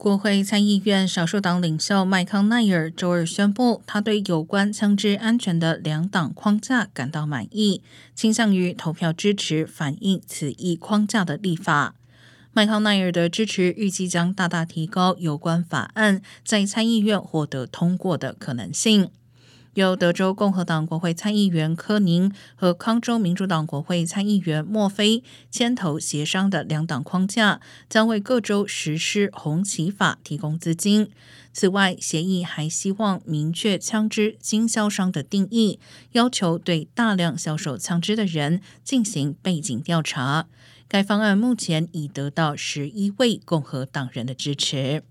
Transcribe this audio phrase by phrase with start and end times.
[0.00, 7.82] 国会参议院少数党领袖麦康奈尔周二宣布，他对有关枪支安全的两党框架感到满意，
[8.14, 11.94] 倾向于投票支持反映此一框架的立法。
[12.54, 19.10] 麦康奈尔的支持预计将大大提高有关法案在参议院获得通过的可能性。
[19.74, 31.10] 由德州共和党国会参议员科宁和康州民主党国会参议员莫菲牵头协商的两党框架，将为各州实施红旗法提供资金。
[31.52, 35.78] 此外，协议还希望明确枪支经销商的定义，
[36.12, 40.46] 要求对大量销售枪支的人进行背景调查。
[40.88, 45.04] 该方案目前已得到十一位共和党人的支持。